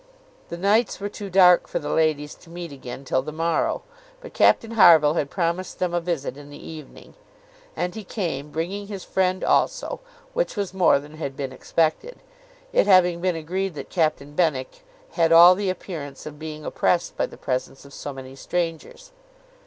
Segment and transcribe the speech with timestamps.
[0.49, 3.83] The nights were too dark for the ladies to meet again till the morrow,
[4.19, 7.13] but Captain Harville had promised them a visit in the evening;
[7.75, 9.99] and he came, bringing his friend also,
[10.33, 12.19] which was more than had been expected,
[12.73, 17.27] it having been agreed that Captain Benwick had all the appearance of being oppressed by
[17.27, 19.11] the presence of so many strangers.